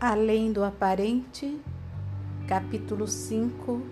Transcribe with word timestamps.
Além 0.00 0.52
do 0.52 0.62
aparente, 0.62 1.60
capítulo 2.46 3.08
5 3.08 3.82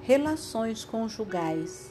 Relações 0.00 0.84
conjugais, 0.84 1.90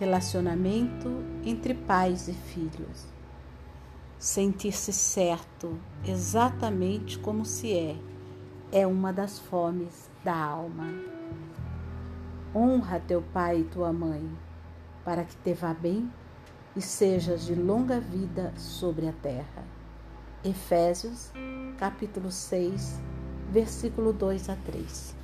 relacionamento 0.00 1.22
entre 1.44 1.74
pais 1.74 2.28
e 2.28 2.32
filhos. 2.32 3.04
Sentir-se 4.18 4.90
certo 4.94 5.78
exatamente 6.02 7.18
como 7.18 7.44
se 7.44 7.76
é, 7.76 7.94
é 8.72 8.86
uma 8.86 9.12
das 9.12 9.38
fomes 9.38 10.10
da 10.24 10.34
alma. 10.34 10.86
Honra 12.54 13.00
teu 13.00 13.20
pai 13.20 13.60
e 13.60 13.64
tua 13.64 13.92
mãe, 13.92 14.26
para 15.04 15.24
que 15.24 15.36
te 15.36 15.52
vá 15.52 15.74
bem 15.74 16.10
e 16.74 16.80
sejas 16.80 17.44
de 17.44 17.54
longa 17.54 18.00
vida 18.00 18.54
sobre 18.56 19.06
a 19.06 19.12
terra. 19.12 19.77
Efésios, 20.44 21.32
capítulo 21.78 22.30
6, 22.30 23.00
versículo 23.50 24.12
2 24.12 24.48
a 24.48 24.54
3. 24.54 25.16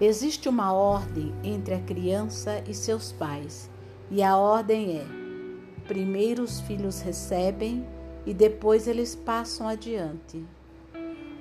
Existe 0.00 0.48
uma 0.48 0.72
ordem 0.72 1.34
entre 1.44 1.74
a 1.74 1.80
criança 1.80 2.64
e 2.66 2.72
seus 2.72 3.12
pais, 3.12 3.68
e 4.10 4.22
a 4.22 4.38
ordem 4.38 4.96
é: 4.96 5.06
primeiro 5.86 6.42
os 6.42 6.60
filhos 6.60 7.02
recebem 7.02 7.86
e 8.24 8.32
depois 8.32 8.88
eles 8.88 9.14
passam 9.14 9.68
adiante. 9.68 10.42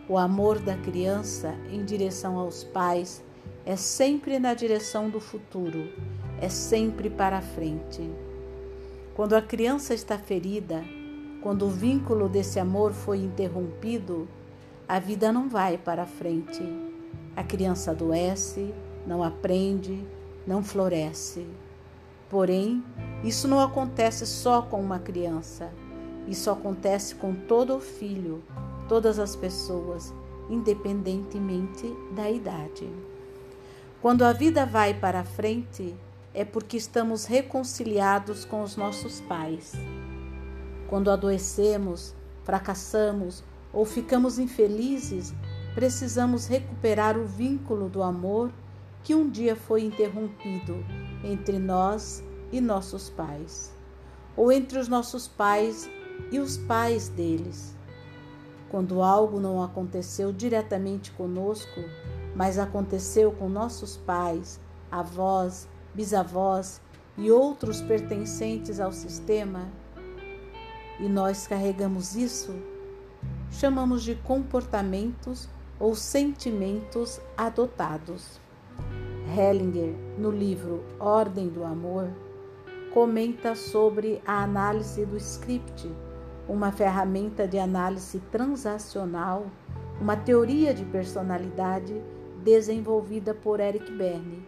O 0.10 0.18
amor 0.18 0.60
da 0.60 0.76
criança 0.76 1.56
em 1.72 1.86
direção 1.86 2.38
aos 2.38 2.66
pais 2.66 3.24
é 3.66 3.78
sempre 3.78 4.40
na 4.40 4.54
direção 4.54 5.10
do 5.10 5.22
futuro, 5.22 5.88
é 6.42 6.50
sempre 6.50 7.10
para 7.10 7.38
a 7.38 7.42
frente. 7.42 8.12
Quando 9.16 9.34
a 9.36 9.42
criança 9.42 9.94
está 9.94 10.18
ferida, 10.18 10.84
quando 11.46 11.68
o 11.68 11.70
vínculo 11.70 12.28
desse 12.28 12.60
amor 12.60 12.92
foi 12.92 13.20
interrompido, 13.20 14.28
a 14.88 14.98
vida 14.98 15.32
não 15.32 15.48
vai 15.48 15.78
para 15.78 16.08
frente. 16.08 16.64
A 17.36 17.44
criança 17.44 17.92
adoece, 17.92 18.74
não 19.06 19.24
aprende, 19.24 20.04
não 20.48 20.64
floresce. 20.64 21.46
Porém, 22.32 22.84
isso 23.24 23.48
não 23.48 23.60
acontece 23.60 24.26
só 24.26 24.64
com 24.64 24.82
uma 24.82 24.98
criança. 24.98 25.72
Isso 26.28 26.50
acontece 26.50 27.14
com 27.14 27.36
todo 27.36 27.76
o 27.76 27.80
filho, 27.80 28.44
todas 28.90 29.20
as 29.20 29.36
pessoas, 29.36 30.12
independentemente 30.50 31.96
da 32.16 32.28
idade. 32.28 32.90
Quando 34.02 34.24
a 34.24 34.34
vida 34.34 34.66
vai 34.66 34.96
para 34.96 35.24
frente, 35.24 35.96
é 36.34 36.44
porque 36.44 36.76
estamos 36.76 37.26
reconciliados 37.26 38.46
com 38.46 38.64
os 38.64 38.76
nossos 38.76 39.22
pais. 39.22 39.74
Quando 40.88 41.10
adoecemos, 41.10 42.16
fracassamos 42.44 43.44
ou 43.74 43.86
ficamos 43.86 44.40
infelizes, 44.40 45.34
precisamos 45.74 46.48
recuperar 46.48 47.18
o 47.18 47.26
vínculo 47.26 47.90
do 47.90 48.02
amor 48.02 48.52
que 49.04 49.14
um 49.14 49.30
dia 49.30 49.56
foi 49.56 49.84
interrompido 49.84 50.84
entre 51.24 51.60
nós 51.60 52.24
e 52.52 52.62
nossos 52.62 53.10
pais, 53.10 53.74
ou 54.36 54.52
entre 54.52 54.80
os 54.80 54.88
nossos 54.88 55.28
pais 55.28 55.90
e 56.32 56.40
os 56.40 56.58
pais 56.58 57.10
deles. 57.10 57.76
Quando 58.70 59.02
algo 59.02 59.40
não 59.40 59.62
aconteceu 59.62 60.32
diretamente 60.32 61.12
conosco, 61.12 61.82
mas 62.36 62.58
aconteceu 62.58 63.32
com 63.32 63.48
nossos 63.48 63.96
pais, 63.98 64.60
avós, 64.92 65.68
bisavós 65.94 66.82
e 67.18 67.32
outros 67.32 67.82
pertencentes 67.82 68.80
ao 68.80 68.92
sistema, 68.92 69.68
e 71.00 71.08
nós 71.10 71.48
carregamos 71.48 72.16
isso, 72.16 72.56
chamamos 73.52 74.04
de 74.04 74.16
comportamentos 74.16 75.50
ou 75.80 75.96
sentimentos 75.96 77.20
adotados. 77.38 78.40
Hellinger, 79.38 79.96
no 80.18 80.32
livro 80.32 80.84
Ordem 81.00 81.50
do 81.50 81.64
Amor, 81.64 82.10
comenta 82.94 83.56
sobre 83.56 84.22
a 84.26 84.44
análise 84.44 85.06
do 85.06 85.18
script, 85.18 85.92
uma 86.48 86.72
ferramenta 86.72 87.48
de 87.48 87.58
análise 87.58 88.20
transacional, 88.32 89.48
uma 90.00 90.16
teoria 90.16 90.74
de 90.74 90.86
personalidade 90.86 92.02
desenvolvida 92.44 93.34
por 93.34 93.60
Eric 93.60 93.92
Berne. 93.92 94.46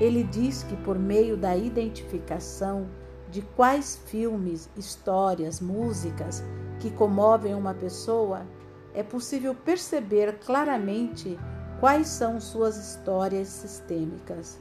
Ele 0.00 0.24
diz 0.24 0.64
que 0.64 0.76
por 0.78 0.98
meio 0.98 1.36
da 1.36 1.56
identificação 1.56 2.88
de 3.34 3.42
quais 3.42 4.00
filmes, 4.06 4.70
histórias, 4.76 5.60
músicas 5.60 6.40
que 6.78 6.88
comovem 6.88 7.52
uma 7.52 7.74
pessoa, 7.74 8.46
é 8.94 9.02
possível 9.02 9.56
perceber 9.56 10.38
claramente 10.38 11.36
quais 11.80 12.06
são 12.06 12.40
suas 12.40 12.76
histórias 12.76 13.48
sistêmicas, 13.48 14.56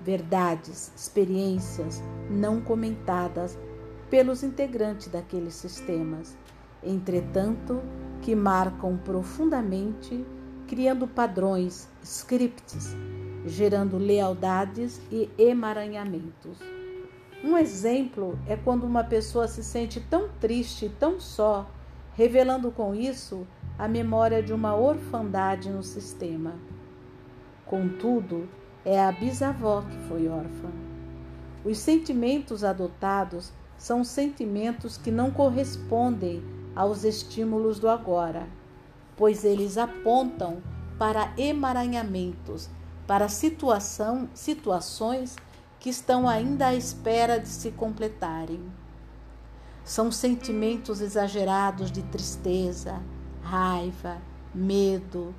verdades, 0.00 0.90
experiências 0.96 2.02
não 2.28 2.60
comentadas 2.60 3.56
pelos 4.10 4.42
integrantes 4.42 5.06
daqueles 5.06 5.54
sistemas, 5.54 6.36
entretanto, 6.82 7.80
que 8.22 8.34
marcam 8.34 8.96
profundamente, 8.96 10.26
criando 10.66 11.06
padrões, 11.06 11.88
scripts, 12.02 12.88
gerando 13.46 13.98
lealdades 13.98 15.00
e 15.12 15.30
emaranhamentos. 15.38 16.58
Um 17.44 17.58
exemplo 17.58 18.38
é 18.46 18.56
quando 18.56 18.84
uma 18.84 19.04
pessoa 19.04 19.46
se 19.46 19.62
sente 19.62 20.00
tão 20.00 20.30
triste, 20.40 20.90
tão 20.98 21.20
só, 21.20 21.68
revelando 22.14 22.70
com 22.70 22.94
isso 22.94 23.46
a 23.78 23.86
memória 23.86 24.42
de 24.42 24.50
uma 24.50 24.74
orfandade 24.74 25.68
no 25.68 25.82
sistema. 25.82 26.54
Contudo, 27.66 28.48
é 28.82 28.98
a 28.98 29.12
bisavó 29.12 29.82
que 29.82 29.98
foi 30.08 30.26
órfã. 30.26 30.70
Os 31.62 31.76
sentimentos 31.76 32.64
adotados 32.64 33.52
são 33.76 34.02
sentimentos 34.02 34.96
que 34.96 35.10
não 35.10 35.30
correspondem 35.30 36.42
aos 36.74 37.04
estímulos 37.04 37.78
do 37.78 37.90
agora, 37.90 38.48
pois 39.18 39.44
eles 39.44 39.76
apontam 39.76 40.62
para 40.98 41.34
emaranhamentos, 41.36 42.70
para 43.06 43.28
situação, 43.28 44.30
situações 44.32 45.36
que 45.84 45.90
estão 45.90 46.26
ainda 46.26 46.68
à 46.68 46.74
espera 46.74 47.38
de 47.38 47.46
se 47.46 47.70
completarem. 47.70 48.58
São 49.84 50.10
sentimentos 50.10 51.02
exagerados 51.02 51.92
de 51.92 52.02
tristeza, 52.04 53.02
raiva, 53.42 54.16
medo, 54.54 55.34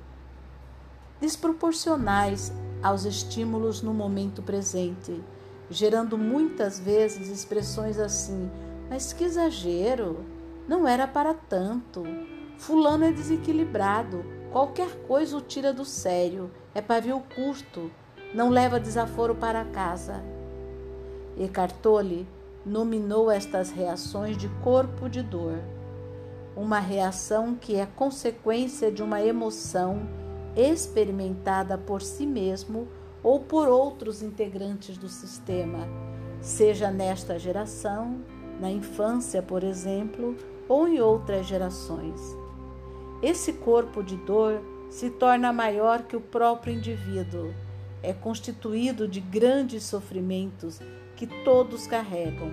desproporcionais 1.20 2.52
aos 2.80 3.04
estímulos 3.04 3.82
no 3.82 3.92
momento 3.92 4.40
presente, 4.40 5.20
gerando 5.68 6.16
muitas 6.16 6.78
vezes 6.78 7.28
expressões 7.28 7.98
assim: 7.98 8.48
mas 8.88 9.12
que 9.12 9.24
exagero! 9.24 10.24
Não 10.68 10.86
era 10.86 11.08
para 11.08 11.34
tanto. 11.34 12.04
Fulano 12.56 13.04
é 13.04 13.10
desequilibrado, 13.10 14.24
qualquer 14.52 14.94
coisa 15.08 15.38
o 15.38 15.40
tira 15.40 15.72
do 15.72 15.84
sério, 15.84 16.52
é 16.72 16.80
pavio 16.80 17.20
curto, 17.34 17.90
não 18.32 18.48
leva 18.48 18.78
desaforo 18.78 19.34
para 19.34 19.64
casa. 19.64 20.35
Eckhart 21.38 21.74
Tolle 21.82 22.26
nominou 22.64 23.30
estas 23.30 23.70
reações 23.70 24.36
de 24.36 24.48
corpo 24.62 25.08
de 25.08 25.22
dor, 25.22 25.58
uma 26.56 26.80
reação 26.80 27.54
que 27.54 27.76
é 27.76 27.84
consequência 27.84 28.90
de 28.90 29.02
uma 29.02 29.22
emoção 29.22 30.08
experimentada 30.56 31.76
por 31.76 32.00
si 32.00 32.26
mesmo 32.26 32.88
ou 33.22 33.40
por 33.40 33.68
outros 33.68 34.22
integrantes 34.22 34.96
do 34.96 35.08
sistema, 35.08 35.86
seja 36.40 36.90
nesta 36.90 37.38
geração, 37.38 38.20
na 38.58 38.70
infância, 38.70 39.42
por 39.42 39.62
exemplo, 39.62 40.34
ou 40.68 40.88
em 40.88 41.00
outras 41.00 41.46
gerações. 41.46 42.20
Esse 43.22 43.52
corpo 43.52 44.02
de 44.02 44.16
dor 44.16 44.62
se 44.88 45.10
torna 45.10 45.52
maior 45.52 46.02
que 46.02 46.16
o 46.16 46.20
próprio 46.20 46.72
indivíduo, 46.72 47.52
é 48.02 48.12
constituído 48.12 49.08
de 49.08 49.20
grandes 49.20 49.84
sofrimentos 49.84 50.80
que 51.16 51.26
todos 51.26 51.86
carregam: 51.86 52.52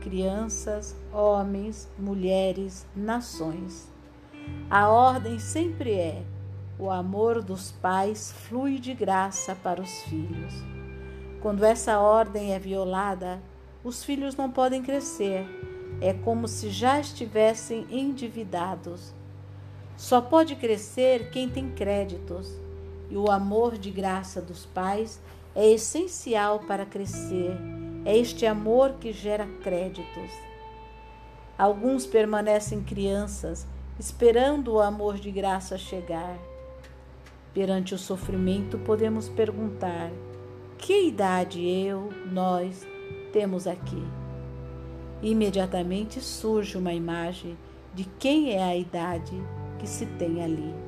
crianças, 0.00 0.96
homens, 1.12 1.88
mulheres, 1.98 2.86
nações. 2.94 3.88
A 4.70 4.88
ordem 4.88 5.38
sempre 5.38 5.92
é: 5.92 6.22
o 6.78 6.90
amor 6.90 7.42
dos 7.42 7.70
pais 7.70 8.32
flui 8.32 8.78
de 8.78 8.94
graça 8.94 9.54
para 9.54 9.80
os 9.82 10.02
filhos. 10.02 10.54
Quando 11.40 11.64
essa 11.64 11.98
ordem 12.00 12.52
é 12.52 12.58
violada, 12.58 13.40
os 13.84 14.04
filhos 14.04 14.36
não 14.36 14.50
podem 14.50 14.82
crescer. 14.82 15.46
É 16.00 16.12
como 16.12 16.46
se 16.46 16.70
já 16.70 17.00
estivessem 17.00 17.86
endividados. 17.90 19.14
Só 19.96 20.20
pode 20.20 20.54
crescer 20.56 21.30
quem 21.30 21.48
tem 21.48 21.70
créditos, 21.70 22.52
e 23.10 23.16
o 23.16 23.30
amor 23.30 23.76
de 23.76 23.90
graça 23.90 24.40
dos 24.40 24.66
pais 24.66 25.20
é 25.54 25.66
essencial 25.68 26.60
para 26.60 26.86
crescer 26.86 27.56
é 28.08 28.16
este 28.16 28.46
amor 28.46 28.94
que 28.98 29.12
gera 29.12 29.46
créditos. 29.62 30.30
Alguns 31.58 32.06
permanecem 32.06 32.82
crianças 32.82 33.66
esperando 33.98 34.72
o 34.72 34.80
amor 34.80 35.18
de 35.18 35.30
graça 35.30 35.76
chegar. 35.76 36.38
Perante 37.52 37.94
o 37.94 37.98
sofrimento, 37.98 38.78
podemos 38.78 39.28
perguntar: 39.28 40.10
que 40.78 41.08
idade 41.08 41.60
eu, 41.68 42.08
nós, 42.32 42.86
temos 43.30 43.66
aqui? 43.66 44.02
Imediatamente 45.20 46.18
surge 46.18 46.78
uma 46.78 46.94
imagem 46.94 47.58
de 47.92 48.04
quem 48.18 48.52
é 48.52 48.62
a 48.62 48.74
idade 48.74 49.34
que 49.78 49.86
se 49.86 50.06
tem 50.06 50.42
ali. 50.42 50.87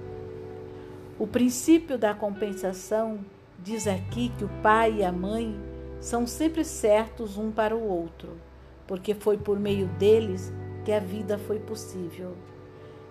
O 1.20 1.26
princípio 1.26 1.98
da 1.98 2.14
compensação 2.14 3.20
diz 3.58 3.86
aqui 3.86 4.32
que 4.38 4.44
o 4.46 4.50
pai 4.62 5.00
e 5.00 5.04
a 5.04 5.12
mãe 5.12 5.54
são 6.00 6.26
sempre 6.26 6.64
certos 6.64 7.36
um 7.36 7.52
para 7.52 7.76
o 7.76 7.86
outro, 7.86 8.38
porque 8.86 9.12
foi 9.12 9.36
por 9.36 9.60
meio 9.60 9.86
deles 9.98 10.50
que 10.82 10.90
a 10.90 10.98
vida 10.98 11.36
foi 11.36 11.58
possível. 11.58 12.34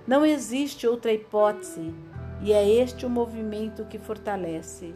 Não 0.07 0.25
existe 0.25 0.88
outra 0.88 1.13
hipótese, 1.13 1.94
e 2.41 2.51
é 2.51 2.67
este 2.67 3.06
o 3.06 3.09
movimento 3.11 3.85
que 3.85 4.00
fortalece, 4.00 4.95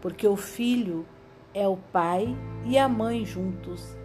porque 0.00 0.28
o 0.28 0.36
filho 0.36 1.04
é 1.52 1.66
o 1.66 1.76
pai 1.76 2.28
e 2.64 2.78
a 2.78 2.88
mãe 2.88 3.24
juntos. 3.24 3.96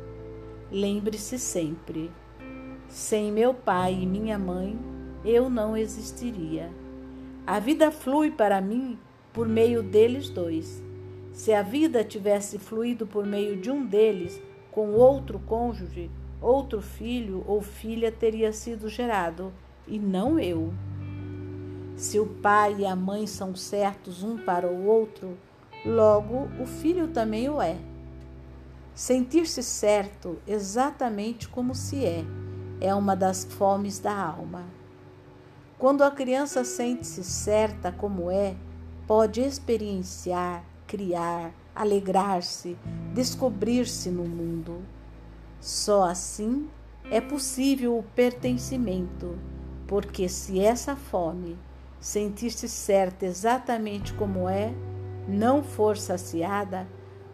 Lembre-se 0.72 1.38
sempre: 1.38 2.10
sem 2.88 3.32
meu 3.32 3.54
pai 3.54 4.00
e 4.02 4.08
minha 4.08 4.40
mãe, 4.40 4.76
eu 5.24 5.48
não 5.48 5.78
existiria. 5.78 6.72
A 7.48 7.60
vida 7.60 7.92
flui 7.92 8.30
para 8.30 8.60
mim 8.60 9.00
por 9.32 9.48
meio 9.48 9.82
deles 9.82 10.30
dois. 10.30 10.84
Se 11.32 11.54
a 11.54 11.62
vida 11.62 12.04
tivesse 12.04 12.60
fluído 12.60 13.08
por 13.08 13.26
meio 13.26 13.56
de 13.56 13.72
um 13.72 13.86
deles, 13.86 14.42
com 14.70 14.92
outro 14.92 15.40
cônjuge, 15.40 16.12
outro 16.42 16.82
filho 16.82 17.46
ou 17.48 17.62
filha 17.62 18.12
teria 18.12 18.52
sido 18.52 18.90
gerado, 18.90 19.54
e 19.88 19.98
não 19.98 20.38
eu. 20.38 20.74
Se 21.96 22.20
o 22.20 22.26
pai 22.26 22.76
e 22.80 22.86
a 22.86 22.98
mãe 22.98 23.26
são 23.26 23.56
certos 23.56 24.24
um 24.24 24.38
para 24.38 24.68
o 24.68 24.86
outro, 24.86 25.38
logo 25.86 26.50
o 26.62 26.66
filho 26.66 27.08
também 27.08 27.48
o 27.48 27.62
é. 27.62 27.78
Sentir-se 28.94 29.64
certo 29.64 30.38
exatamente 30.46 31.48
como 31.48 31.74
se 31.74 32.04
é, 32.04 32.26
é 32.82 32.94
uma 32.94 33.16
das 33.16 33.46
fomes 33.46 34.00
da 34.00 34.14
alma. 34.14 34.66
Quando 35.80 36.04
a 36.04 36.10
criança 36.10 36.64
sente-se 36.64 37.24
certa 37.24 37.92
como 37.92 38.32
é, 38.32 38.56
pode 39.06 39.42
experienciar, 39.42 40.64
criar, 40.88 41.54
alegrar-se, 41.76 42.76
descobrir-se 43.14 44.10
no 44.10 44.24
mundo. 44.24 44.82
Só 45.62 46.06
assim 46.06 46.68
é 47.12 47.22
possível 47.22 47.96
o 47.96 48.02
pertencimento, 48.02 49.38
porque 49.86 50.28
se 50.28 50.60
essa 50.60 50.96
fome, 50.96 51.56
sentir-se 52.00 52.68
certa 52.68 53.28
exatamente 53.28 54.14
como 54.14 54.50
é, 54.50 54.74
não 55.28 55.62
for 55.62 55.96
saciada, 55.96 56.88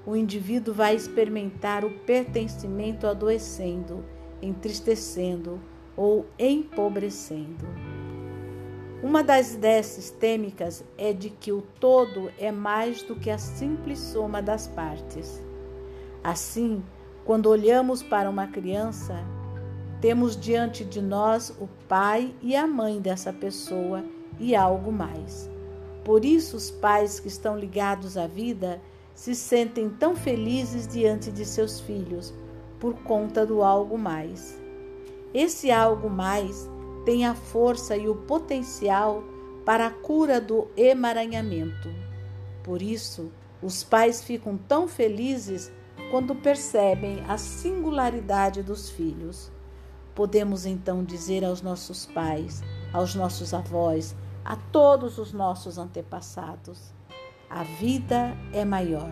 o 0.06 0.18
indivíduo 0.18 0.74
vai 0.74 0.94
experimentar 0.94 1.86
o 1.86 2.00
pertencimento 2.00 3.08
adoecendo, 3.08 4.04
entristecendo 4.42 5.62
ou 5.96 6.26
empobrecendo. 6.38 7.93
Uma 9.04 9.22
das 9.22 9.54
ideias 9.54 9.88
sistêmicas 9.88 10.82
é 10.98 11.12
de 11.12 11.30
que 11.30 11.52
o 11.52 11.62
todo 11.62 12.32
é 12.40 12.54
mais 12.54 13.04
do 13.04 13.18
que 13.18 13.30
a 13.30 13.38
simples 13.38 14.00
soma 14.00 14.42
das 14.42 14.66
partes. 14.66 15.44
Assim, 16.24 16.82
quando 17.26 17.48
olhamos 17.48 18.02
para 18.02 18.30
uma 18.30 18.48
criança, 18.48 19.22
temos 20.00 20.38
diante 20.38 20.86
de 20.86 21.02
nós 21.02 21.50
o 21.60 21.68
pai 21.90 22.34
e 22.42 22.56
a 22.56 22.66
mãe 22.66 23.02
dessa 23.02 23.34
pessoa 23.34 24.06
e 24.40 24.56
algo 24.56 24.90
mais. 24.90 25.50
Por 26.06 26.24
isso, 26.24 26.56
os 26.56 26.72
pais 26.72 27.20
que 27.20 27.28
estão 27.28 27.60
ligados 27.60 28.16
à 28.16 28.26
vida 28.26 28.80
se 29.14 29.36
sentem 29.36 29.90
tão 29.90 30.16
felizes 30.16 30.88
diante 30.88 31.30
de 31.30 31.46
seus 31.46 31.82
filhos, 31.82 32.34
por 32.80 32.94
conta 33.04 33.46
do 33.46 33.64
algo 33.64 33.98
mais. 33.98 34.58
Esse 35.34 35.70
algo 35.72 36.10
mais 36.10 36.70
tem 37.06 37.26
a 37.26 37.36
força 37.36 37.96
e 37.98 38.08
o 38.08 38.16
potencial 38.16 39.24
para 39.66 39.88
a 39.88 39.92
cura 39.92 40.40
do 40.40 40.68
emaranhamento. 40.76 41.90
Por 42.64 42.82
isso, 42.82 43.32
os 43.62 43.84
pais 43.84 44.24
ficam 44.24 44.58
tão 44.58 44.88
felizes 44.88 45.72
quando 46.12 46.36
percebem 46.36 47.24
a 47.28 47.38
singularidade 47.38 48.62
dos 48.62 48.90
filhos. 48.90 49.52
Podemos 50.16 50.66
então 50.66 51.04
dizer 51.04 51.44
aos 51.44 51.62
nossos 51.62 52.06
pais, 52.06 52.62
aos 52.92 53.16
nossos 53.16 53.54
avós, 53.54 54.16
a 54.46 54.56
todos 54.56 55.18
os 55.18 55.34
nossos 55.34 55.78
antepassados: 55.78 56.94
a 57.50 57.64
vida 57.64 58.38
é 58.54 58.64
maior. 58.64 59.12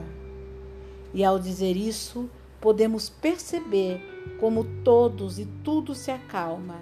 E 1.13 1.23
ao 1.23 1.39
dizer 1.39 1.75
isso, 1.75 2.29
podemos 2.59 3.09
perceber 3.09 4.01
como 4.39 4.63
todos 4.83 5.39
e 5.39 5.45
tudo 5.45 5.94
se 5.95 6.11
acalma 6.11 6.79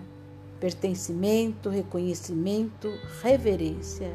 pertencimento, 0.59 1.69
reconhecimento, 1.69 2.91
reverência. 3.21 4.11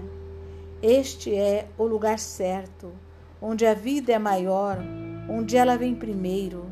Este 0.82 1.34
é 1.34 1.66
o 1.78 1.84
lugar 1.84 2.18
certo, 2.18 2.92
onde 3.40 3.64
a 3.64 3.74
vida 3.74 4.12
é 4.12 4.18
maior, 4.18 4.78
onde 5.28 5.56
ela 5.56 5.76
vem 5.76 5.94
primeiro. 5.94 6.66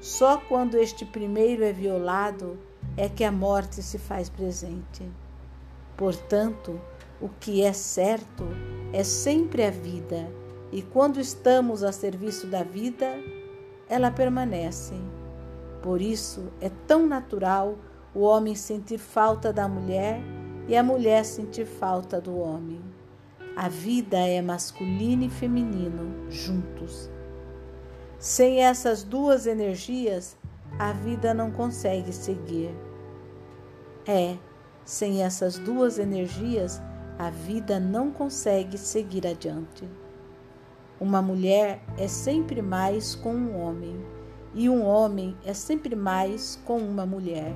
Só 0.00 0.38
quando 0.38 0.76
este 0.76 1.04
primeiro 1.04 1.64
é 1.64 1.72
violado 1.72 2.58
é 2.96 3.08
que 3.08 3.24
a 3.24 3.32
morte 3.32 3.82
se 3.82 3.98
faz 3.98 4.28
presente. 4.28 5.02
Portanto, 5.96 6.80
o 7.20 7.28
que 7.28 7.62
é 7.62 7.72
certo 7.72 8.44
é 8.92 9.02
sempre 9.02 9.64
a 9.64 9.70
vida, 9.70 10.30
e 10.70 10.82
quando 10.82 11.20
estamos 11.20 11.82
a 11.82 11.92
serviço 11.92 12.46
da 12.46 12.62
vida, 12.62 13.16
ela 13.88 14.10
permanece. 14.10 14.94
Por 15.82 16.00
isso 16.00 16.52
é 16.60 16.70
tão 16.86 17.06
natural 17.06 17.76
o 18.14 18.20
homem 18.20 18.54
sentir 18.54 18.98
falta 18.98 19.52
da 19.52 19.66
mulher 19.66 20.20
e 20.68 20.76
a 20.76 20.82
mulher 20.82 21.24
sentir 21.24 21.66
falta 21.66 22.20
do 22.20 22.38
homem. 22.38 22.80
A 23.56 23.68
vida 23.68 24.18
é 24.18 24.40
masculino 24.40 25.24
e 25.24 25.28
feminino 25.28 26.30
juntos. 26.30 27.10
Sem 28.18 28.60
essas 28.60 29.02
duas 29.02 29.46
energias, 29.46 30.36
a 30.78 30.92
vida 30.92 31.34
não 31.34 31.50
consegue 31.50 32.12
seguir. 32.12 32.70
É, 34.06 34.36
sem 34.84 35.22
essas 35.22 35.58
duas 35.58 35.98
energias, 35.98 36.80
a 37.18 37.30
vida 37.30 37.80
não 37.80 38.10
consegue 38.12 38.78
seguir 38.78 39.26
adiante. 39.26 39.88
Uma 41.00 41.20
mulher 41.20 41.82
é 41.98 42.06
sempre 42.06 42.62
mais 42.62 43.14
com 43.14 43.34
um 43.34 43.60
homem, 43.60 43.96
e 44.54 44.68
um 44.68 44.84
homem 44.84 45.36
é 45.44 45.52
sempre 45.52 45.96
mais 45.96 46.60
com 46.64 46.78
uma 46.78 47.04
mulher 47.04 47.52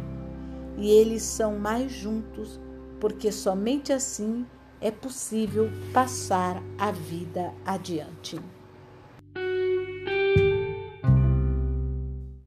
e 0.79 0.89
eles 0.91 1.23
são 1.23 1.59
mais 1.59 1.91
juntos, 1.91 2.61
porque 3.01 3.33
somente 3.33 3.93
assim 3.93 4.47
é 4.81 4.91
possível 4.91 5.69
passar 5.93 6.63
a 6.79 6.93
vida 6.93 7.53
adiante. 7.67 8.41